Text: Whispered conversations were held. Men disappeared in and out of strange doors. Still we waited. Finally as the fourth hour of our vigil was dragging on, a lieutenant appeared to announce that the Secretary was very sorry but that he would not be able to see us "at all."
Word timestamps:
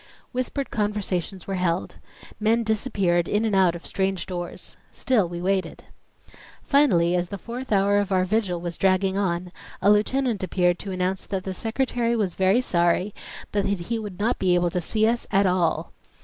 Whispered 0.31 0.71
conversations 0.71 1.45
were 1.45 1.53
held. 1.61 1.97
Men 2.39 2.63
disappeared 2.63 3.27
in 3.27 3.45
and 3.45 3.55
out 3.55 3.75
of 3.75 3.85
strange 3.85 4.25
doors. 4.25 4.75
Still 4.91 5.29
we 5.29 5.43
waited. 5.43 5.83
Finally 6.63 7.15
as 7.15 7.29
the 7.29 7.37
fourth 7.37 7.71
hour 7.71 7.99
of 7.99 8.11
our 8.11 8.25
vigil 8.25 8.59
was 8.59 8.79
dragging 8.79 9.15
on, 9.15 9.51
a 9.79 9.91
lieutenant 9.91 10.41
appeared 10.41 10.79
to 10.79 10.91
announce 10.91 11.27
that 11.27 11.43
the 11.43 11.53
Secretary 11.53 12.15
was 12.15 12.33
very 12.33 12.61
sorry 12.61 13.13
but 13.51 13.63
that 13.65 13.79
he 13.93 13.99
would 13.99 14.17
not 14.19 14.39
be 14.39 14.55
able 14.55 14.71
to 14.71 14.81
see 14.81 15.05
us 15.07 15.27
"at 15.29 15.45
all." 15.45 15.93